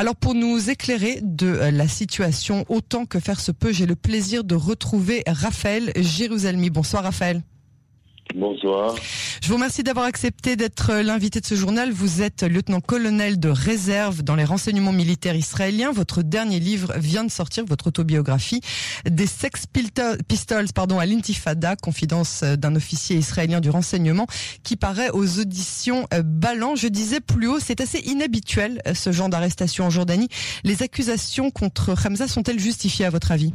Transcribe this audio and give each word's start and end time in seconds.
Alors 0.00 0.16
pour 0.16 0.34
nous 0.34 0.70
éclairer 0.70 1.18
de 1.20 1.46
euh, 1.46 1.70
la 1.70 1.86
situation 1.86 2.64
autant 2.70 3.04
que 3.04 3.20
faire 3.20 3.38
se 3.38 3.52
peut, 3.52 3.70
j'ai 3.70 3.84
le 3.84 3.96
plaisir 3.96 4.44
de 4.44 4.54
retrouver 4.54 5.22
Raphaël 5.26 5.92
Jérusalemi. 5.94 6.70
Bonsoir 6.70 7.02
Raphaël. 7.02 7.42
Bonsoir. 8.34 8.94
Je 9.42 9.48
vous 9.48 9.54
remercie 9.54 9.82
d'avoir 9.82 10.06
accepté 10.06 10.54
d'être 10.54 10.94
l'invité 10.94 11.40
de 11.40 11.46
ce 11.46 11.54
journal. 11.54 11.90
Vous 11.90 12.22
êtes 12.22 12.42
lieutenant-colonel 12.42 13.40
de 13.40 13.48
réserve 13.48 14.22
dans 14.22 14.34
les 14.36 14.44
renseignements 14.44 14.92
militaires 14.92 15.34
israéliens. 15.34 15.92
Votre 15.92 16.22
dernier 16.22 16.60
livre 16.60 16.92
vient 16.96 17.24
de 17.24 17.30
sortir, 17.30 17.64
votre 17.64 17.88
autobiographie, 17.88 18.60
des 19.08 19.26
Sex 19.26 19.64
Pistols 20.28 20.72
pardon, 20.74 20.98
à 20.98 21.06
l'intifada, 21.06 21.76
confidence 21.76 22.42
d'un 22.44 22.76
officier 22.76 23.16
israélien 23.16 23.60
du 23.60 23.70
renseignement, 23.70 24.26
qui 24.62 24.76
paraît 24.76 25.10
aux 25.10 25.38
auditions 25.40 26.06
euh, 26.14 26.22
Ballant. 26.22 26.76
Je 26.76 26.88
disais 26.88 27.20
plus 27.20 27.48
haut, 27.48 27.58
c'est 27.58 27.80
assez 27.80 27.98
inhabituel 27.98 28.80
euh, 28.86 28.94
ce 28.94 29.10
genre 29.10 29.28
d'arrestation 29.28 29.86
en 29.86 29.90
Jordanie. 29.90 30.28
Les 30.64 30.82
accusations 30.82 31.50
contre 31.50 31.94
Hamza 32.06 32.28
sont-elles 32.28 32.60
justifiées 32.60 33.06
à 33.06 33.10
votre 33.10 33.32
avis? 33.32 33.54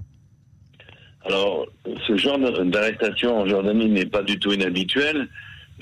Alors, 1.26 1.66
ce 2.08 2.18
genre 2.18 2.38
d'arrestation 2.38 3.40
en 3.40 3.48
Jordanie 3.48 3.90
n'est 3.90 4.06
pas 4.06 4.22
du 4.22 4.38
tout 4.38 4.54
inhabituel. 4.54 5.28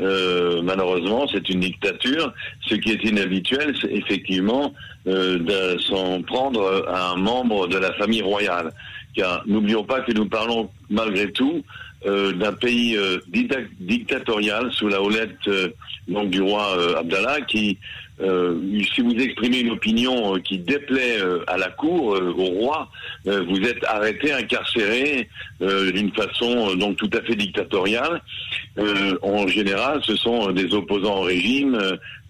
Euh, 0.01 0.61
malheureusement, 0.63 1.27
c'est 1.31 1.49
une 1.49 1.59
dictature. 1.59 2.34
Ce 2.61 2.75
qui 2.75 2.91
est 2.91 3.03
inhabituel, 3.03 3.75
c'est 3.79 3.91
effectivement 3.91 4.73
euh, 5.05 5.37
de 5.39 5.79
s'en 5.81 6.21
prendre 6.21 6.85
à 6.87 7.11
un 7.11 7.17
membre 7.17 7.67
de 7.67 7.77
la 7.77 7.93
famille 7.93 8.21
royale. 8.21 8.71
Car 9.15 9.43
n'oublions 9.45 9.84
pas 9.84 10.01
que 10.01 10.13
nous 10.13 10.27
parlons 10.27 10.70
malgré 10.89 11.31
tout 11.31 11.63
euh, 12.05 12.31
d'un 12.31 12.53
pays 12.53 12.98
dictatorial 13.79 14.71
sous 14.71 14.87
la 14.87 15.01
houlette 15.01 15.49
donc 16.07 16.29
du 16.29 16.41
roi 16.41 16.98
Abdallah 16.98 17.41
qui 17.41 17.77
euh, 18.22 18.59
si 18.94 19.02
vous 19.02 19.16
exprimez 19.16 19.62
une 19.62 19.72
opinion 19.72 20.35
euh, 20.35 20.40
qui 20.40 20.59
déplaît 20.59 21.20
euh, 21.20 21.44
à 21.48 21.58
la 21.58 21.70
cour, 21.70 22.20
au 22.38 22.45
roi, 22.45 22.90
vous 23.26 23.62
êtes 23.62 23.84
arrêté, 23.85 24.31
incarcéré 24.34 25.29
d'une 25.62 26.12
façon 26.12 26.76
donc 26.76 26.98
tout 26.98 27.10
à 27.13 27.21
fait 27.21 27.35
dictatoriale. 27.35 28.21
en 29.21 29.48
général, 29.48 30.02
ce 30.04 30.15
sont 30.15 30.52
des 30.52 30.74
opposants 30.74 31.20
au 31.20 31.21
régime, 31.21 31.79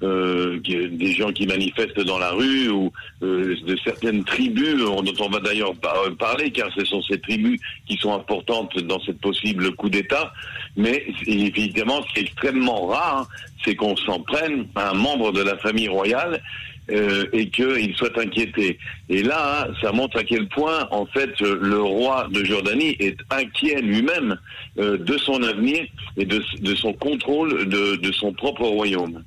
des 0.02 1.14
gens 1.18 1.32
qui 1.32 1.48
manifestent 1.48 2.02
dans 2.02 2.20
la 2.20 2.32
rue 2.32 2.70
ou 2.70 2.92
de 3.22 3.76
certaines 3.84 4.24
tribus 4.24 4.78
dont 4.78 5.04
on 5.20 5.30
va 5.30 5.40
d'ailleurs 5.40 5.74
parler, 6.20 6.52
car 6.52 6.70
ce 6.78 6.86
sont 6.86 7.02
ces 7.02 7.20
tribus 7.20 7.60
qui 7.88 7.98
sont 7.98 8.14
importantes 8.14 8.78
dans 8.84 9.00
cette 9.02 9.20
possible 9.20 9.72
coup 9.76 9.90
d'État. 9.90 10.32
Mais 10.76 11.06
évidemment, 11.26 12.04
ce 12.08 12.14
qui 12.14 12.20
est 12.20 12.24
extrêmement 12.24 12.86
rare, 12.86 13.28
c'est 13.64 13.76
qu'on 13.76 13.96
s'en 13.98 14.20
prenne 14.22 14.68
à 14.76 14.92
un 14.92 14.94
membre 14.94 15.32
de 15.32 15.42
la 15.42 15.58
famille 15.58 15.88
royale 15.88 16.42
euh, 16.92 17.26
et 17.32 17.50
qu'il 17.50 17.96
soit 17.96 18.18
inquiété. 18.18 18.78
Et 19.10 19.24
là, 19.24 19.68
ça 19.82 19.92
montre 19.92 20.18
à 20.18 20.24
quel 20.24 20.48
point, 20.50 20.88
en 20.92 21.06
fait, 21.06 21.40
le 21.40 21.82
roi 21.82 22.28
de 22.32 22.44
Jordanie 22.44 22.96
est 23.00 23.18
inquiet 23.30 23.82
lui-même 23.82 24.38
euh, 24.78 24.98
de 24.98 25.18
son 25.18 25.42
avenir 25.44 25.86
et 26.18 26.26
de, 26.26 26.42
son 26.76 26.94
contrôle 26.94 27.68
de 27.68 28.12
son 28.12 28.34
propre 28.34 28.64
royaume. 28.64 29.24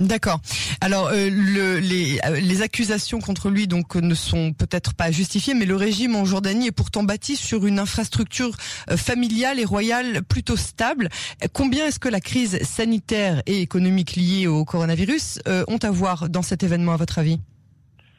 D'accord. 0.00 0.40
Alors 0.80 1.08
euh, 1.08 1.28
le, 1.28 1.78
les, 1.80 2.20
euh, 2.24 2.38
les, 2.38 2.62
accusations 2.62 3.20
contre 3.20 3.50
lui 3.50 3.66
donc 3.66 3.96
ne 3.96 4.14
sont 4.14 4.52
peut-être 4.52 4.94
pas 4.94 5.10
justifiées, 5.10 5.54
mais 5.54 5.64
le 5.64 5.74
régime 5.74 6.14
en 6.14 6.24
Jordanie 6.24 6.68
est 6.68 6.72
pourtant 6.72 7.02
bâti 7.02 7.36
sur 7.36 7.66
une 7.66 7.80
infrastructure 7.80 8.56
euh, 8.90 8.96
familiale 8.96 9.58
et 9.58 9.64
royale 9.64 10.22
plutôt 10.22 10.56
stable. 10.56 11.08
Combien 11.52 11.86
est-ce 11.86 11.98
que 11.98 12.08
la 12.08 12.20
crise 12.20 12.62
sanitaire 12.62 13.42
et 13.46 13.60
économique 13.60 14.14
liée 14.14 14.46
au 14.46 14.64
coronavirus 14.64 15.40
ont 15.46 15.78
à 15.78 15.90
voir 15.90 16.28
dans 16.28 16.42
cet 16.42 16.62
événement 16.62 16.92
à 16.92 16.96
votre 16.96 17.18
avis? 17.18 17.40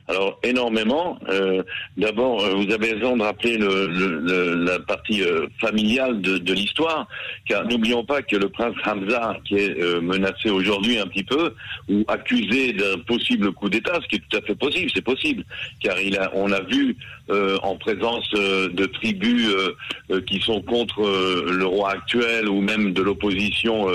Alors 0.09 0.39
énormément. 0.43 1.17
Euh, 1.29 1.63
D'abord, 1.97 2.43
euh, 2.43 2.55
vous 2.55 2.71
avez 2.73 2.93
raison 2.93 3.15
de 3.17 3.23
rappeler 3.23 3.57
le, 3.57 3.87
le, 3.87 4.55
la 4.55 4.79
partie 4.79 5.23
euh, 5.23 5.47
familiale 5.59 6.21
de, 6.21 6.37
de 6.37 6.53
l'histoire, 6.53 7.07
car 7.45 7.65
n'oublions 7.65 8.03
pas 8.03 8.21
que 8.21 8.35
le 8.35 8.49
prince 8.49 8.75
Hamza, 8.85 9.37
qui 9.45 9.55
est 9.55 9.79
euh, 9.79 10.01
menacé 10.01 10.49
aujourd'hui 10.49 10.97
un 10.97 11.05
petit 11.07 11.23
peu, 11.23 11.53
ou 11.89 12.03
accusé 12.07 12.73
d'un 12.73 12.97
possible 13.05 13.51
coup 13.51 13.69
d'État, 13.69 13.99
ce 14.01 14.07
qui 14.07 14.15
est 14.15 14.23
tout 14.29 14.37
à 14.37 14.41
fait 14.41 14.55
possible, 14.55 14.89
c'est 14.93 15.03
possible, 15.03 15.43
car 15.81 15.99
il 15.99 16.17
a, 16.17 16.31
on 16.33 16.51
a 16.51 16.61
vu 16.61 16.97
en 17.61 17.75
présence 17.75 18.27
de 18.31 18.85
tribus 18.87 19.53
qui 20.25 20.39
sont 20.39 20.63
contre 20.63 21.01
le 21.01 21.63
roi 21.63 21.91
actuel 21.91 22.49
ou 22.49 22.59
même 22.59 22.91
de 22.91 23.03
l'opposition 23.03 23.85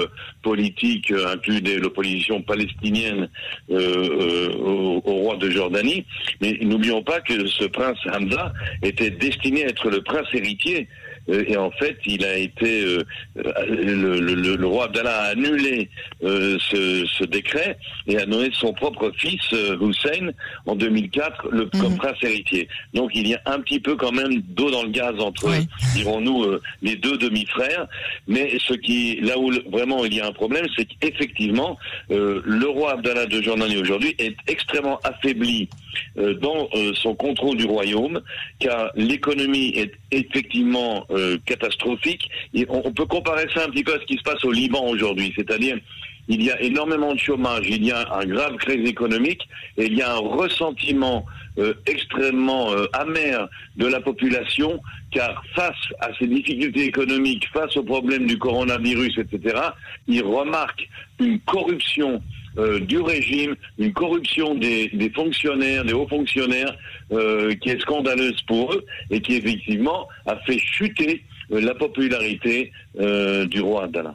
politique, 0.45 1.11
inclus 1.11 1.61
l'opposition 1.81 2.43
palestinienne 2.43 3.29
au, 3.71 5.03
au 5.05 5.15
roi 5.25 5.37
de 5.37 5.51
Jordanie. 5.51 6.05
Mais 6.41 6.59
n'oublions 6.63 7.03
pas 7.03 7.21
que 7.21 7.47
ce 7.47 7.65
prince 7.65 7.99
Hamza 8.13 8.53
était 8.83 9.11
destiné 9.11 9.65
à 9.65 9.69
être 9.69 9.91
le 9.91 10.03
prince 10.03 10.29
héritier 10.33 10.87
euh, 10.87 11.04
et 11.29 11.57
en 11.57 11.71
fait, 11.71 11.97
il 12.05 12.25
a 12.25 12.37
été 12.37 12.85
euh, 12.85 13.03
le, 13.37 14.21
le, 14.21 14.57
le, 14.57 14.67
roi 14.67 14.87
Abdallah 14.87 15.23
a 15.23 15.25
annulé 15.31 15.89
euh, 16.23 16.59
ce, 16.61 17.07
ce, 17.07 17.25
décret 17.25 17.79
et 18.07 18.19
a 18.19 18.27
nommé 18.27 18.51
son 18.53 18.73
propre 18.75 19.11
fils 19.17 19.41
Hussein 19.81 20.33
en 20.67 20.77
2004 20.77 21.49
le 21.51 21.67
comme 21.67 21.93
mhm. 21.93 21.97
prince 21.97 22.19
héritier. 22.23 22.69
Donc 22.93 23.11
il 23.15 23.29
y 23.29 23.35
a 23.35 23.41
un 23.47 23.61
petit 23.61 23.81
peu 23.81 23.97
quand 23.97 24.13
même 24.13 24.41
d'eau 24.43 24.71
dans 24.71 24.83
le 24.83 24.91
gaz 24.91 25.19
entre, 25.19 25.51
dirons-nous, 25.95 26.59
les 26.83 26.97
deux 26.97 27.17
demi-frères. 27.17 27.87
Mais 28.29 28.59
ce 28.59 28.75
qui, 28.75 29.19
là 29.23 29.39
où 29.39 29.51
vraiment 29.71 30.05
il 30.05 30.15
y 30.15 30.21
a 30.21 30.27
un 30.27 30.33
problème, 30.33 30.67
c'est 30.77 30.87
qu'effectivement 30.87 31.79
le 32.11 32.67
roi 32.67 32.93
Abdallah 32.93 33.27
de 33.27 33.41
Jordanie 33.41 33.79
aujourd'hui 33.79 34.15
est 34.19 34.37
extrêmement 34.47 35.01
affaibli 35.05 35.69
dans 36.17 36.69
son 36.95 37.15
contrôle 37.15 37.57
du 37.57 37.67
royaume, 37.67 38.21
car 38.59 38.91
l'économie 38.95 39.73
est 39.77 39.93
effectivement 40.11 41.07
euh, 41.11 41.39
catastrophique. 41.47 42.29
Et 42.53 42.67
on, 42.69 42.93
peut 42.93 43.07
comparer 43.07 43.47
ça 43.55 43.65
un 43.65 43.71
petit 43.71 43.85
peu 43.85 43.95
à 43.95 44.01
ce 44.01 44.07
qui 44.07 44.17
se 44.17 44.23
passe 44.23 44.45
au 44.45 44.53
Liban 44.53 44.87
aujourd'hui, 44.87 45.33
c'est-à-dire 45.37 45.79
il 46.27 46.43
y 46.43 46.51
a 46.51 46.61
énormément 46.63 47.13
de 47.13 47.19
chômage, 47.19 47.67
il 47.69 47.85
y 47.85 47.93
a 47.93 48.15
un 48.15 48.25
grave 48.25 48.57
crise 48.57 48.89
économique 48.89 49.43
et 49.77 49.87
il 49.87 49.95
y 49.95 50.01
a 50.01 50.15
un 50.15 50.19
ressentiment 50.19 51.27
euh, 51.59 51.75
extrêmement 51.87 52.73
euh, 52.73 52.87
amer 52.95 53.47
de 53.77 53.87
la 53.87 54.01
population 54.01 54.81
car 55.11 55.43
face 55.55 55.77
à 56.01 56.09
ces 56.19 56.27
difficultés 56.27 56.85
économiques, 56.85 57.47
face 57.53 57.77
au 57.77 57.83
problème 57.83 58.27
du 58.27 58.39
coronavirus, 58.39 59.19
etc., 59.19 59.61
ils 60.09 60.25
remarquent 60.25 60.89
une 61.21 61.39
corruption 61.41 62.23
euh, 62.59 62.81
du 62.81 63.01
régime, 63.01 63.57
une 63.79 63.93
corruption 63.93 64.55
des, 64.55 65.13
fonctionnaires, 65.15 65.85
des 65.85 65.93
hauts 65.93 66.09
fonctionnaires, 66.09 66.77
euh, 67.13 67.55
qui 67.57 67.71
est 67.71 67.81
scandaleuse 67.81 68.41
pour 68.43 68.73
eux 68.73 68.85
et 69.11 69.21
qui 69.21 69.35
effectivement 69.35 70.09
a 70.27 70.37
fait 70.37 70.59
chuter 70.59 71.25
euh, 71.53 71.61
la 71.61 71.75
popularité 71.75 72.73
du 72.97 73.61
roi 73.61 73.85
Abdallah. 73.85 74.15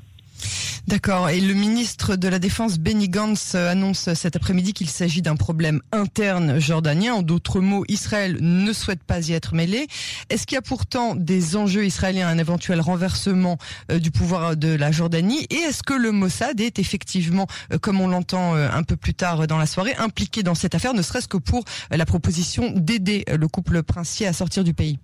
D'accord. 0.88 1.30
Et 1.30 1.40
le 1.40 1.54
ministre 1.54 2.16
de 2.16 2.28
la 2.28 2.40
Défense, 2.40 2.80
Benny 2.80 3.10
Gantz, 3.10 3.56
annonce 3.56 4.14
cet 4.14 4.36
après-midi 4.36 4.74
qu'il 4.74 4.90
s'agit 4.90 5.22
d'un 5.22 5.36
problème 5.36 5.82
interne 5.92 6.60
jordanien. 6.60 7.14
En 7.16 7.22
d'autres 7.22 7.60
mots, 7.60 7.86
Israël 7.88 8.38
ne 8.42 8.74
souhaite 8.74 9.04
pas 9.04 9.28
y 9.28 9.34
être 9.34 9.54
mêlé. 9.54 9.88
Est-ce 10.30 10.48
qu'il 10.48 10.56
y 10.56 10.58
a 10.58 10.62
pourtant 10.62 11.16
des 11.16 11.56
enjeux 11.56 11.86
israéliens, 11.86 12.28
un 12.28 12.38
éventuel 12.38 12.82
renversement 12.82 13.58
euh, 13.92 14.00
du 14.00 14.12
pouvoir 14.12 14.56
de 14.56 14.70
la 14.70 14.92
Jordanie? 14.92 15.46
Et 15.50 15.56
est-ce 15.56 15.84
que 15.84 15.94
le 15.94 16.12
Mossad 16.12 16.60
est 16.60 16.80
effectivement, 16.80 17.48
euh, 17.74 17.78
comme 17.78 18.02
on 18.02 18.08
l'entend 18.08 18.56
euh, 18.56 18.70
un 18.72 18.84
peu 18.84 18.96
plus 18.96 19.14
tard 19.14 19.48
dans 19.48 19.58
la 19.58 19.66
soirée, 19.66 19.96
impliqué 19.96 20.44
dans 20.44 20.56
cette 20.56 20.76
affaire, 20.76 20.94
ne 20.94 21.02
serait-ce 21.02 21.28
que 21.28 21.38
pour 21.38 21.66
la 21.92 22.06
proposition 22.06 22.72
d'aider 22.76 23.26
le 23.28 23.48
couple 23.48 23.84
princier 23.84 24.28
à 24.28 24.34
sortir 24.34 24.64
du 24.64 24.74
pays? 24.74 25.00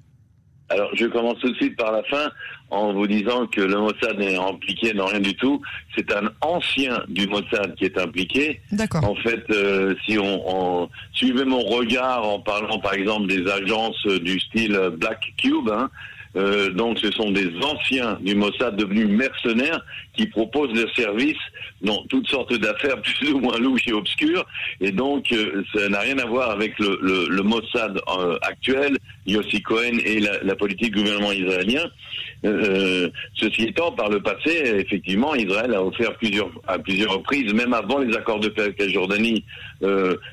Alors, 0.69 0.89
je 0.95 1.05
commence 1.05 1.37
tout 1.39 1.49
de 1.49 1.55
suite 1.55 1.75
par 1.77 1.91
la 1.91 2.03
fin 2.03 2.31
en 2.71 2.91
vous 2.91 3.05
disant 3.05 3.45
que 3.45 3.61
le 3.61 3.77
Mossad 3.77 4.17
n'est 4.17 4.37
impliqué 4.37 4.93
dans 4.93 5.05
rien 5.05 5.19
du 5.19 5.35
tout. 5.35 5.61
C'est 5.95 6.11
un 6.11 6.31
ancien 6.41 7.03
du 7.07 7.27
Mossad 7.27 7.75
qui 7.75 7.85
est 7.85 7.97
impliqué. 7.99 8.61
D'accord. 8.71 9.03
En 9.03 9.15
fait, 9.15 9.43
euh, 9.51 9.93
si 10.05 10.17
on, 10.17 10.41
on 10.83 10.89
suivait 11.13 11.45
mon 11.45 11.61
regard 11.61 12.27
en 12.27 12.39
parlant, 12.39 12.79
par 12.79 12.95
exemple, 12.95 13.27
des 13.27 13.47
agences 13.49 14.07
du 14.07 14.39
style 14.39 14.89
Black 14.97 15.33
Cube, 15.37 15.69
hein, 15.71 15.89
euh, 16.35 16.69
donc 16.69 16.99
ce 16.99 17.11
sont 17.11 17.31
des 17.31 17.49
anciens 17.63 18.17
du 18.21 18.35
Mossad 18.35 18.75
devenus 18.75 19.07
mercenaires 19.07 19.79
qui 20.15 20.27
proposent 20.27 20.73
des 20.73 20.87
services 20.95 21.35
dans 21.81 22.03
toutes 22.09 22.27
sortes 22.27 22.53
d'affaires 22.53 23.01
plus 23.19 23.31
ou 23.31 23.39
moins 23.39 23.57
louches 23.57 23.87
et 23.87 23.93
obscures. 23.93 24.45
Et 24.81 24.91
donc 24.91 25.31
euh, 25.31 25.63
ça 25.73 25.87
n'a 25.89 25.99
rien 25.99 26.17
à 26.19 26.25
voir 26.25 26.51
avec 26.51 26.77
le, 26.79 26.99
le, 27.01 27.27
le 27.29 27.43
Mossad 27.43 27.99
euh, 28.19 28.37
actuel, 28.41 28.97
Yossi 29.25 29.61
Cohen 29.61 29.97
et 30.03 30.19
la, 30.19 30.43
la 30.43 30.55
politique 30.55 30.93
du 30.93 31.03
gouvernement 31.03 31.31
israélien. 31.31 31.83
Euh, 32.43 33.09
ceci 33.35 33.63
étant, 33.63 33.91
par 33.91 34.09
le 34.09 34.21
passé, 34.21 34.75
effectivement, 34.75 35.33
Israël 35.35 35.73
a 35.73 35.83
offert 35.83 36.15
plusieurs, 36.17 36.49
à 36.67 36.77
plusieurs 36.77 37.13
reprises, 37.13 37.51
même 37.53 37.73
avant 37.73 37.99
les 37.99 38.15
accords 38.15 38.39
de 38.39 38.49
paix 38.49 38.63
avec 38.63 38.79
la 38.79 38.89
Jordanie, 38.89 39.43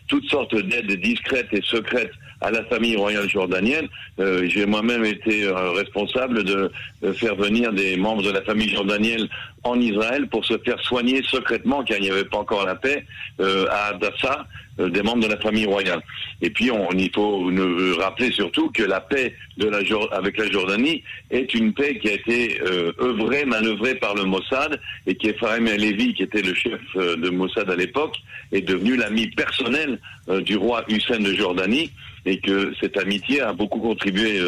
toutes 0.08 0.28
sortes 0.28 0.54
d'aides 0.54 1.00
discrètes 1.00 1.48
et 1.52 1.62
secrètes 1.62 2.12
à 2.42 2.50
la 2.50 2.64
famille 2.64 2.96
royale 2.96 3.28
jordanienne. 3.28 3.88
Euh, 4.18 4.46
J'ai 4.48 4.66
moi-même 4.66 5.04
été 5.04 5.44
euh, 5.44 5.70
responsable 5.70 6.44
de, 6.44 6.70
faire 7.14 7.36
venir 7.36 7.72
des 7.72 7.96
membres 7.96 8.22
de 8.22 8.30
la 8.30 8.42
famille 8.42 8.68
jordanienne 8.68 9.28
en 9.64 9.80
Israël 9.80 10.28
pour 10.28 10.44
se 10.44 10.58
faire 10.58 10.80
soigner 10.80 11.22
secrètement, 11.22 11.84
car 11.84 11.98
il 11.98 12.04
n'y 12.04 12.10
avait 12.10 12.24
pas 12.24 12.38
encore 12.38 12.66
la 12.66 12.74
paix, 12.74 13.04
euh, 13.40 13.66
à 13.70 13.94
Adassa, 13.94 14.46
euh, 14.80 14.88
des 14.88 15.02
membres 15.02 15.22
de 15.22 15.28
la 15.28 15.36
famille 15.36 15.66
royale. 15.66 16.00
Et 16.40 16.50
puis, 16.50 16.70
on, 16.70 16.88
il 16.90 17.10
faut 17.14 17.50
nous 17.50 17.96
rappeler 17.98 18.32
surtout 18.32 18.70
que 18.70 18.82
la 18.82 19.00
paix 19.00 19.34
de 19.58 19.68
la, 19.68 19.80
avec 20.12 20.38
la 20.38 20.50
Jordanie 20.50 21.02
est 21.30 21.52
une 21.54 21.72
paix 21.72 21.98
qui 21.98 22.08
a 22.08 22.14
été 22.14 22.60
euh, 22.62 22.92
œuvrée, 23.00 23.44
manœuvrée 23.44 23.94
par 23.96 24.14
le 24.14 24.24
Mossad, 24.24 24.80
et 25.06 25.16
Fahem 25.34 25.66
Levi, 25.66 26.14
qui 26.14 26.22
était 26.22 26.42
le 26.42 26.54
chef 26.54 26.80
euh, 26.96 27.16
de 27.16 27.30
Mossad 27.30 27.70
à 27.70 27.76
l'époque, 27.76 28.16
est 28.50 28.62
devenu 28.62 28.96
l'ami 28.96 29.28
personnel 29.28 29.98
euh, 30.28 30.40
du 30.40 30.56
roi 30.56 30.84
Hussein 30.88 31.18
de 31.18 31.32
Jordanie, 31.34 31.90
et 32.24 32.38
que 32.38 32.72
cette 32.80 32.96
amitié 32.98 33.40
a 33.40 33.52
beaucoup 33.52 33.80
contribué 33.80 34.40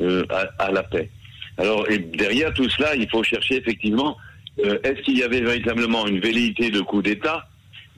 à, 0.00 0.48
à, 0.58 0.70
la 0.70 0.82
paix. 0.82 1.10
Alors, 1.56 1.88
et 1.90 1.98
derrière 1.98 2.52
tout 2.54 2.68
cela, 2.70 2.94
il 2.96 3.08
faut 3.08 3.22
chercher 3.22 3.56
effectivement, 3.56 4.16
est-ce 4.58 5.02
qu'il 5.02 5.18
y 5.18 5.22
avait 5.22 5.40
véritablement 5.40 6.06
une 6.06 6.20
velléité 6.20 6.70
de 6.70 6.80
coup 6.80 7.02
d'État? 7.02 7.48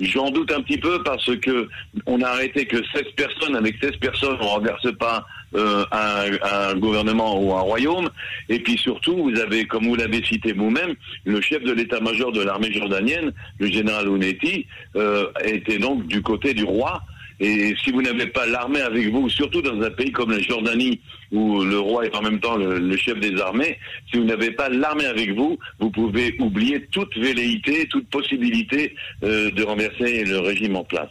J'en 0.01 0.31
doute 0.31 0.51
un 0.51 0.63
petit 0.63 0.79
peu 0.79 1.03
parce 1.03 1.37
que 1.37 1.69
on 2.07 2.23
a 2.23 2.29
arrêté 2.29 2.65
que 2.65 2.79
16 2.95 3.03
personnes. 3.17 3.57
Avec 3.57 3.77
16 3.83 3.97
personnes, 3.97 4.37
on 4.41 4.47
renverse 4.47 4.91
pas 4.97 5.27
euh, 5.55 5.85
un, 5.93 6.75
gouvernement 6.77 7.39
ou 7.39 7.55
un 7.55 7.61
royaume. 7.61 8.09
Et 8.49 8.61
puis 8.61 8.79
surtout, 8.79 9.17
vous 9.17 9.39
avez, 9.39 9.67
comme 9.67 9.87
vous 9.87 9.97
l'avez 9.97 10.25
cité 10.25 10.53
vous-même, 10.53 10.95
le 11.25 11.41
chef 11.41 11.63
de 11.65 11.73
l'état-major 11.73 12.33
de 12.33 12.43
l'armée 12.43 12.73
jordanienne, 12.73 13.33
le 13.59 13.67
général 13.67 14.09
Ounetti, 14.09 14.67
euh, 14.97 15.27
était 15.45 15.79
donc 15.79 16.07
du 16.07 16.23
côté 16.23 16.55
du 16.55 16.65
roi. 16.65 17.03
Et 17.41 17.75
si 17.83 17.91
vous 17.91 18.03
n'avez 18.03 18.27
pas 18.27 18.47
l'armée 18.47 18.83
avec 18.83 19.11
vous, 19.11 19.31
surtout 19.31 19.63
dans 19.63 19.81
un 19.81 19.91
pays 19.91 20.13
comme 20.13 20.31
la 20.31 20.41
Jordanie, 20.41 21.01
où 21.33 21.63
le 21.63 21.79
roi 21.79 22.05
est 22.05 22.15
en 22.15 22.21
même 22.21 22.39
temps 22.39 22.57
le, 22.57 22.97
chef 22.99 23.19
des 23.19 23.41
armées, 23.41 23.79
si 24.11 24.19
vous 24.19 24.25
n'avez 24.25 24.51
pas 24.51 24.69
l'armée 24.69 25.07
avec 25.07 25.35
vous, 25.35 25.59
vous 25.79 25.91
pouvez 25.91 26.37
oublier 26.39 26.87
toute 26.93 27.17
velléité, 27.17 27.89
toute 27.89 28.09
possibilité 28.09 28.95
euh, 29.25 29.51
de 29.51 29.63
renverser 29.63 30.25
le 30.25 30.39
régime 30.41 30.77
en 30.77 30.85
place. 30.85 31.09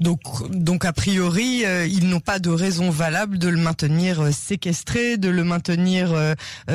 Donc, 0.00 0.20
donc 0.50 0.86
a 0.86 0.92
priori, 0.94 1.66
euh, 1.66 1.86
ils 1.86 2.08
n'ont 2.08 2.20
pas 2.20 2.38
de 2.38 2.48
raison 2.48 2.88
valable 2.88 3.38
de 3.38 3.48
le 3.48 3.58
maintenir 3.58 4.20
euh, 4.20 4.30
séquestré, 4.30 5.18
de 5.18 5.28
le 5.28 5.44
maintenir, 5.44 6.14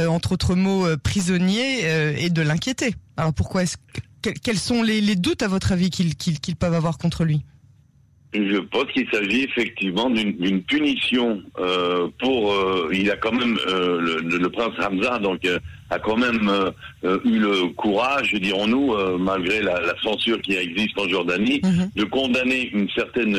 entre 0.08 0.34
autres 0.34 0.54
mots, 0.54 0.86
prisonnier 1.02 2.24
et 2.24 2.30
de 2.30 2.42
l'inquiéter. 2.42 2.94
Alors 3.18 3.34
pourquoi 3.34 3.64
est-ce 3.64 3.78
quels 4.22 4.60
sont 4.60 4.84
les, 4.84 5.16
doutes 5.16 5.42
à 5.42 5.48
votre 5.48 5.72
avis 5.72 5.90
qu'ils 5.90 6.56
peuvent 6.56 6.74
avoir 6.74 6.98
contre 6.98 7.24
lui? 7.24 7.44
Je 8.34 8.58
pense 8.58 8.86
qu'il 8.92 9.08
s'agit 9.12 9.44
effectivement 9.44 10.10
d'une 10.10 10.64
punition 10.64 11.42
euh, 11.60 12.08
pour. 12.20 12.54
Euh, 12.54 12.90
il 12.92 13.10
a 13.10 13.16
quand 13.16 13.32
même 13.32 13.58
euh, 13.68 14.00
le, 14.02 14.38
le, 14.38 14.50
prince 14.50 14.74
Hamza 14.80 15.20
donc 15.20 15.46
euh, 15.46 15.60
a 15.90 16.00
quand 16.00 16.18
même 16.18 16.50
euh, 17.04 17.20
eu 17.26 17.40
le 17.40 17.68
courage, 17.74 18.34
dirons-nous, 18.34 19.18
malgré 19.20 19.62
la, 19.62 19.80
la, 19.80 19.94
censure 20.02 20.42
qui 20.42 20.54
existe 20.54 20.98
en 21.00 21.08
Jordanie, 21.08 21.62
mhm. 21.64 21.90
de 21.96 22.04
condamner 22.04 22.70
une 22.74 22.90
certaine 22.90 23.38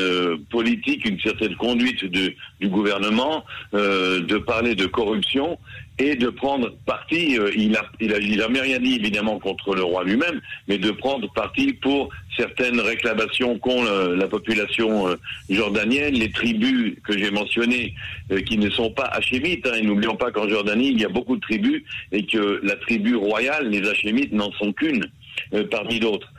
politique, 0.49 1.05
une 1.05 1.19
certaine 1.19 1.55
conduite 1.55 2.05
de, 2.05 2.33
du 2.59 2.69
gouvernement, 2.69 3.43
de 3.73 4.37
parler 4.37 4.75
de 4.75 4.85
corruption 4.85 5.57
et 5.99 6.15
de 6.15 6.29
prendre 6.29 6.71
parti. 6.85 7.37
il 7.55 7.75
a, 7.75 7.85
il 7.99 8.13
a, 8.13 8.17
il 8.19 8.41
a 8.41 8.43
jamais 8.43 8.61
rien 8.61 8.79
dit 8.79 8.95
évidemment 8.95 9.37
contre 9.39 9.75
le 9.75 9.83
roi 9.83 10.03
lui-même, 10.03 10.41
mais 10.67 10.77
de 10.77 10.91
prendre 10.91 11.31
parti 11.33 11.73
pour 11.73 12.09
certaines 12.37 12.79
réclamations 12.79 13.59
qu'ont 13.59 13.83
la 13.83 14.27
population 14.27 15.09
euh, 15.09 15.15
jordanienne, 15.49 16.13
les 16.13 16.31
tribus 16.31 16.95
que 17.03 17.17
j'ai 17.17 17.31
mentionnées 17.31 17.93
euh, 18.31 18.39
qui 18.41 18.57
ne 18.57 18.69
sont 18.69 18.91
pas 18.91 19.05
hachémites. 19.05 19.67
Hein, 19.67 19.77
et 19.77 19.81
n'oublions 19.81 20.15
pas 20.15 20.31
qu'en 20.31 20.47
Jordanie, 20.47 20.89
il 20.91 21.01
y 21.01 21.05
a 21.05 21.09
beaucoup 21.09 21.35
de 21.35 21.41
tribus 21.41 21.83
et 22.11 22.25
que 22.25 22.38
la 22.63 22.75
tribu 22.75 23.15
royale, 23.15 23.69
les 23.69 23.87
hachémites, 23.87 24.33
n'en 24.33 24.51
sont 24.53 24.73
qu'une 24.73 25.05
euh, 25.53 25.65
parmi 25.69 25.99
d'autres. 25.99 26.31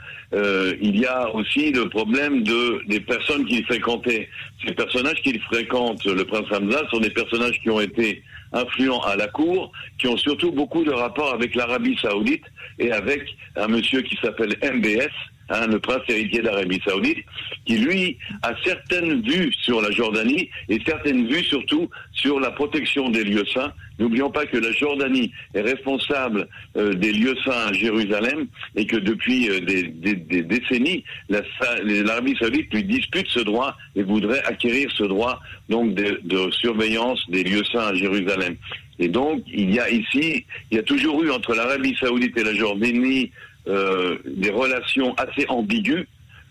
il 0.81 0.99
y 0.99 1.07
a 1.07 1.35
aussi 1.35 1.73
le 1.73 1.89
problème 1.89 2.43
de 2.43 2.81
des 2.87 3.01
personnes 3.01 3.45
qu'il 3.47 3.65
fréquentait. 3.65 4.29
Ces 4.65 4.75
personnages 4.75 5.21
qu'il 5.23 5.41
fréquente, 5.43 6.05
le 6.05 6.25
prince 6.25 6.47
Hamza, 6.53 6.83
sont 6.91 7.01
des 7.01 7.11
personnages 7.11 7.59
qui 7.63 7.71
ont 7.71 7.81
été 7.81 8.23
influents 8.53 9.01
à 9.01 9.17
la 9.17 9.29
cour, 9.29 9.73
qui 9.99 10.07
ont 10.09 10.17
surtout 10.17 10.53
beaucoup 10.53 10.85
de 10.85 10.93
rapports 10.93 11.33
avec 11.33 11.55
l'Arabie 11.55 11.97
saoudite 12.01 12.45
et 12.79 12.93
avec 12.93 13.23
un 13.57 13.69
monsieur 13.69 14.03
qui 14.03 14.17
s'appelle 14.23 14.57
MBS, 14.63 15.15
Hein, 15.51 15.67
le 15.67 15.81
prince 15.81 16.03
héritier 16.09 16.43
d'Arabie 16.43 16.81
Saoudite, 16.87 17.25
qui 17.65 17.79
lui 17.79 18.17
a 18.43 18.53
certaines 18.65 19.21
vues 19.23 19.53
sur 19.63 19.83
la 19.83 19.91
Jordanie 19.91 20.49
et 20.69 20.79
certaines 20.87 21.27
vues 21.27 21.43
surtout 21.43 21.91
sur 22.13 22.39
la 22.39 22.53
protection 22.53 23.09
des 23.09 23.25
lieux 23.25 23.45
saints. 23.53 23.73
N'oublions 23.99 24.31
pas 24.31 24.47
que 24.47 24.57
la 24.57 24.71
Jordanie 24.71 25.33
est 25.55 25.63
responsable 25.63 26.47
euh, 26.77 26.95
des 26.95 27.13
lieux 27.13 27.35
saints 27.45 27.67
à 27.69 27.73
Jérusalem 27.73 28.47
et 28.77 28.87
que 28.87 28.97
depuis 28.97 29.51
euh, 29.51 29.61
des, 29.61 30.43
décennies, 30.43 31.03
l'Arabie 31.29 32.37
Saoudite 32.39 32.73
lui 32.73 32.85
dispute 32.85 33.27
ce 33.29 33.41
droit 33.41 33.77
et 33.97 34.05
voudrait 34.05 34.45
acquérir 34.45 34.89
ce 34.97 35.03
droit 35.03 35.41
donc 35.69 35.95
de, 35.95 36.21
de 36.23 36.51
surveillance 36.53 37.29
des 37.29 37.43
lieux 37.43 37.65
saints 37.73 37.89
à 37.89 37.95
Jérusalem. 37.95 38.55
Et 39.01 39.09
donc, 39.09 39.43
il 39.53 39.75
y 39.75 39.81
a 39.81 39.91
ici, 39.91 40.45
il 40.71 40.77
y 40.77 40.79
a 40.79 40.83
toujours 40.83 41.25
eu 41.25 41.31
entre 41.31 41.55
l'Arabie 41.55 41.97
Saoudite 41.99 42.37
et 42.39 42.45
la 42.45 42.55
Jordanie 42.55 43.33
des 43.67 44.51
relations 44.51 45.15
assez 45.15 45.47
ambiguës. 45.49 46.07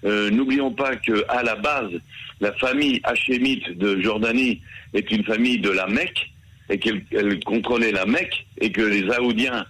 Euh, 0.06 0.30
n'oublions 0.30 0.72
pas 0.72 0.96
que 0.96 1.26
à 1.28 1.44
la 1.44 1.56
base, 1.56 1.92
la 2.40 2.54
famille 2.54 3.02
hachémite 3.04 3.78
de 3.78 4.00
Jordanie 4.02 4.62
est 4.94 5.12
une 5.12 5.24
famille 5.26 5.60
de 5.60 5.72
la 5.72 5.88
Mecque 5.88 6.32
et 6.70 6.80
qu'elle 6.80 7.04
contrôlait 7.44 7.92
la 7.92 8.06
Mecque 8.06 8.46
et 8.62 8.72
que 8.72 8.82
les 8.82 9.10
Saoudiens 9.10 9.66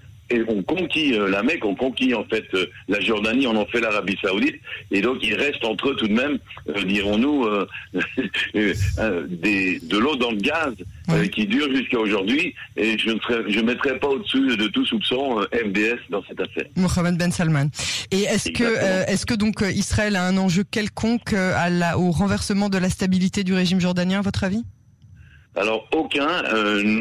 ont 0.47 0.63
conquis 0.63 1.13
euh, 1.13 1.29
la 1.29 1.43
Mecque, 1.43 1.65
ont 1.65 1.75
conquis 1.75 2.13
en 2.13 2.23
fait 2.25 2.45
la 2.87 2.99
Jordanie, 2.99 3.47
on 3.47 3.55
en 3.55 3.65
fait 3.65 3.81
l'Arabie 3.81 4.17
Saoudite, 4.21 4.59
et 4.91 5.01
donc 5.01 5.17
il 5.21 5.35
reste 5.35 5.63
entre 5.65 5.89
eux 5.89 5.95
tout 5.95 6.07
de 6.07 6.13
même, 6.13 6.39
dirons-nous, 6.85 7.47
de 7.93 9.97
l'eau 9.97 10.15
dans 10.15 10.31
le 10.31 10.37
gaz 10.37 10.73
euh, 11.11 11.27
qui 11.27 11.47
dure 11.47 11.73
jusqu'à 11.73 11.99
aujourd'hui. 11.99 12.53
Et 12.77 12.97
je 12.97 13.09
ne 13.09 13.49
je 13.49 13.59
mettrai 13.61 13.97
pas 13.97 14.07
au-dessus 14.07 14.57
de 14.57 14.67
tout 14.67 14.85
soupçon 14.85 15.41
euh, 15.41 15.65
MBS 15.65 15.99
dans 16.09 16.23
cette 16.27 16.39
affaire. 16.39 16.65
Mohamed 16.75 17.17
Ben 17.17 17.31
Salman. 17.31 17.67
Et 18.11 18.23
est-ce 18.23 18.51
que, 18.51 18.63
euh, 18.63 19.05
est-ce 19.07 19.25
que 19.25 19.33
donc 19.33 19.63
Israël 19.73 20.15
a 20.15 20.25
un 20.25 20.37
enjeu 20.37 20.63
quelconque 20.63 21.33
à 21.33 21.69
la, 21.69 21.97
au 21.97 22.11
renversement 22.11 22.69
de 22.69 22.77
la 22.77 22.89
stabilité 22.89 23.43
du 23.43 23.53
régime 23.53 23.79
jordanien, 23.79 24.19
à 24.19 24.21
votre 24.21 24.43
avis? 24.43 24.63
Alors 25.55 25.87
aucun. 25.93 26.43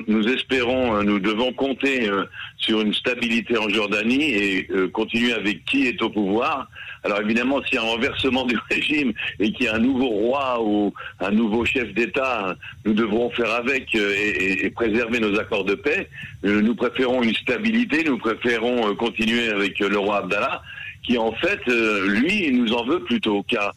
nous 0.06 0.26
espérons, 0.28 1.02
nous 1.02 1.20
devons 1.20 1.52
compter 1.52 2.10
sur 2.56 2.80
une 2.80 2.94
stabilité 2.94 3.56
en 3.56 3.68
Jordanie 3.68 4.32
et 4.32 4.68
continuer 4.92 5.32
avec 5.32 5.64
qui 5.64 5.86
est 5.86 6.02
au 6.02 6.10
pouvoir. 6.10 6.68
Alors 7.04 7.20
évidemment, 7.20 7.62
s'il 7.64 7.76
y 7.76 7.78
a 7.78 7.82
un 7.82 7.86
renversement 7.86 8.44
du 8.44 8.56
régime 8.70 9.12
et 9.38 9.52
qu'il 9.52 9.66
y 9.66 9.68
a 9.68 9.74
un 9.74 9.78
nouveau 9.78 10.08
roi 10.08 10.62
ou 10.62 10.92
un 11.20 11.30
nouveau 11.30 11.64
chef 11.64 11.92
d'État, 11.94 12.56
nous 12.84 12.94
devrons 12.94 13.30
faire 13.30 13.50
avec 13.52 13.94
euh, 13.94 14.14
et, 14.17 14.70
préserver 14.70 15.20
nos 15.20 15.38
accords 15.38 15.64
de 15.64 15.74
paix. 15.74 16.08
Euh, 16.44 16.60
nous 16.60 16.74
préférons 16.74 17.22
une 17.22 17.34
stabilité, 17.34 18.05
nous 18.05 18.19
préférons 18.19 18.90
euh, 18.90 18.94
continuer 18.94 19.48
avec 19.48 19.78
le 19.78 19.98
roi 19.98 20.19
Abdallah, 20.19 20.62
qui 21.02 21.17
en 21.17 21.32
fait, 21.32 21.60
lui, 21.67 22.52
nous 22.52 22.72
en 22.74 22.84
veut 22.84 23.00
plutôt, 23.00 23.43
car 23.43 23.72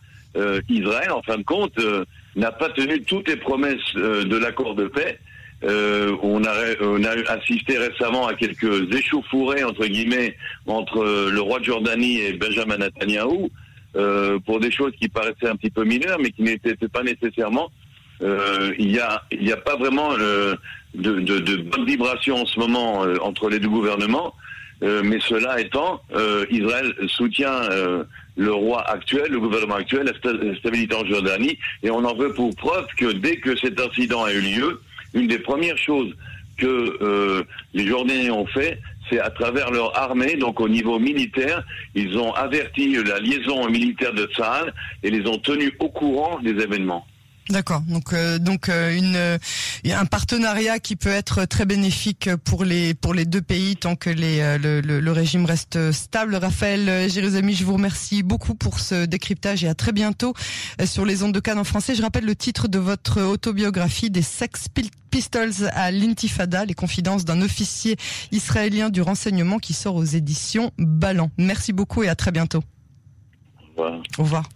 Israël, 0.69 1.11
en 1.11 1.21
fin 1.21 1.37
de 1.37 1.43
compte, 1.43 1.79
n'a 2.35 2.51
pas 2.51 2.69
tenu 2.69 3.01
toutes 3.03 3.27
les 3.27 3.35
promesses 3.35 3.93
de 3.95 4.37
l'accord 4.37 4.75
de 4.75 4.87
paix. 4.87 5.19
Euh, 5.63 6.15
on, 6.23 6.43
a, 6.43 7.31
assisté 7.31 7.77
récemment 7.77 8.25
à 8.25 8.33
quelques 8.33 8.91
échauffourées 8.95 9.63
entre 9.63 9.85
guillemets 9.85 10.35
entre 10.65 11.29
le 11.29 11.39
roi 11.39 11.59
de 11.59 11.65
Jordanie 11.65 12.19
et 12.19 12.33
Benjamin 12.33 12.77
Netanyahu 12.77 13.47
euh, 13.95 14.39
pour 14.39 14.59
des 14.59 14.71
choses 14.71 14.93
qui 14.99 15.07
paraissaient 15.07 15.49
un 15.49 15.55
petit 15.55 15.69
peu 15.69 15.83
mineures, 15.83 16.17
mais 16.19 16.31
qui 16.31 16.41
n'étaient 16.41 16.75
pas 16.91 17.03
nécessairement. 17.03 17.69
Euh, 18.23 18.73
il 18.77 18.87
n'y 18.87 18.99
a, 18.99 19.57
pas 19.57 19.75
vraiment 19.77 20.11
euh, 20.19 20.55
de, 20.93 21.19
de, 21.19 21.39
de 21.39 21.55
bonne 21.57 21.85
vibration 21.85 22.35
en 22.37 22.45
ce 22.45 22.59
moment 22.59 23.03
euh, 23.03 23.17
entre 23.21 23.49
les 23.49 23.59
deux 23.59 23.69
gouvernements. 23.69 24.33
mais 24.81 25.19
cela 25.19 25.59
étant, 25.59 26.01
Israël 26.49 26.95
soutient 27.07 27.69
le 28.37 28.53
roi 28.53 28.81
actuel, 28.89 29.31
le 29.31 29.39
gouvernement 29.39 29.75
actuel, 29.75 30.11
la 30.23 30.55
stabilité 30.55 30.95
en 30.95 31.05
Jordanie, 31.05 31.57
et 31.83 31.91
on 31.91 32.03
en 32.03 32.15
veut 32.15 32.33
pour 32.33 32.55
preuve 32.55 32.87
que 32.97 33.11
dès 33.11 33.37
que 33.37 33.55
cet 33.57 33.79
incident 33.79 34.23
a 34.23 34.33
eu 34.33 34.41
lieu, 34.41 34.81
une 35.13 35.27
des 35.27 35.39
premières 35.39 35.77
choses 35.77 36.15
que 36.57 36.97
euh, 37.01 37.43
les 37.73 37.87
Jordaniens 37.87 38.33
ont 38.33 38.45
fait, 38.45 38.79
c'est 39.09 39.19
à 39.19 39.29
travers 39.29 39.71
leur 39.71 39.97
armée, 39.97 40.35
donc 40.35 40.61
au 40.61 40.69
niveau 40.69 40.99
militaire, 40.99 41.63
ils 41.95 42.17
ont 42.17 42.33
averti 42.33 42.95
la 43.03 43.19
liaison 43.19 43.67
militaire 43.69 44.13
de 44.13 44.25
Tsahal 44.25 44.73
et 45.03 45.09
les 45.09 45.27
ont 45.27 45.37
tenus 45.37 45.71
au 45.79 45.89
courant 45.89 46.39
des 46.39 46.51
événements. 46.51 47.05
D'accord. 47.51 47.81
Donc 47.81 48.13
euh, 48.13 48.39
donc 48.39 48.69
euh, 48.69 48.95
une 48.95 49.15
euh, 49.17 49.37
un 49.83 50.05
partenariat 50.05 50.79
qui 50.79 50.95
peut 50.95 51.09
être 51.09 51.43
très 51.43 51.65
bénéfique 51.65 52.29
pour 52.45 52.63
les 52.63 52.93
pour 52.93 53.13
les 53.13 53.25
deux 53.25 53.41
pays 53.41 53.75
tant 53.75 53.97
que 53.97 54.09
les 54.09 54.57
le, 54.57 54.79
le, 54.79 55.11
régime 55.11 55.45
reste 55.45 55.91
stable. 55.91 56.35
Raphaël 56.35 57.09
Jérusalem, 57.09 57.51
je 57.51 57.65
vous 57.65 57.73
remercie 57.73 58.23
beaucoup 58.23 58.55
pour 58.55 58.79
ce 58.79 59.05
décryptage 59.05 59.65
et 59.65 59.67
à 59.67 59.75
très 59.75 59.91
bientôt 59.91 60.33
sur 60.85 61.05
les 61.05 61.23
ondes 61.23 61.33
de 61.33 61.39
Cannes 61.41 61.59
en 61.59 61.65
français. 61.65 61.93
Je 61.93 62.01
rappelle 62.01 62.25
le 62.25 62.35
titre 62.35 62.69
de 62.69 62.79
votre 62.79 63.21
autobiographie 63.21 64.09
des 64.09 64.21
Sex 64.21 64.67
Pistols 65.09 65.69
à 65.73 65.91
l'Intifada, 65.91 66.63
les 66.63 66.73
confidences 66.73 67.25
d'un 67.25 67.41
officier 67.41 67.97
israélien 68.31 68.89
du 68.89 69.01
renseignement 69.01 69.59
qui 69.59 69.73
sort 69.73 69.95
aux 69.95 70.05
éditions 70.05 70.71
Ballant. 70.77 71.31
Merci 71.37 71.73
beaucoup 71.73 72.03
et 72.03 72.07
à 72.07 72.15
très 72.15 72.31
bientôt. 72.31 72.63
Au 73.59 73.81
revoir. 73.81 74.03
Au 74.17 74.23
revoir. 74.23 74.49